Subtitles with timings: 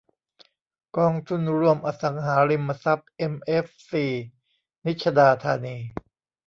[0.97, 4.05] กองทุนรวมอสังหาริมทรัพย์เอ็มเอฟซี-
[4.85, 5.77] นิชดาธานี